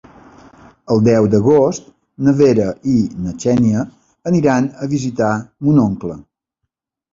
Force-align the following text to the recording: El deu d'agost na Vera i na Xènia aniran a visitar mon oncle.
El 0.93 1.03
deu 1.07 1.27
d'agost 1.33 1.91
na 2.29 2.33
Vera 2.39 2.65
i 2.95 2.97
na 3.27 3.35
Xènia 3.45 3.85
aniran 4.33 4.73
a 4.83 4.91
visitar 4.97 5.31
mon 5.39 5.81
oncle. 5.87 6.21